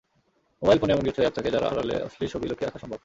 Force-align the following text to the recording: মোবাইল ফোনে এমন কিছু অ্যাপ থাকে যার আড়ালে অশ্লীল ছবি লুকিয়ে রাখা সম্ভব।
মোবাইল 0.61 0.77
ফোনে 0.79 0.93
এমন 0.93 1.05
কিছু 1.05 1.19
অ্যাপ 1.21 1.33
থাকে 1.35 1.49
যার 1.53 1.63
আড়ালে 1.63 1.95
অশ্লীল 2.05 2.29
ছবি 2.33 2.45
লুকিয়ে 2.47 2.67
রাখা 2.67 2.79
সম্ভব। 2.79 2.99